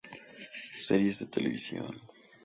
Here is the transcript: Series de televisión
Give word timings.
Series 0.85 1.19
de 1.19 1.27
televisión 1.27 1.91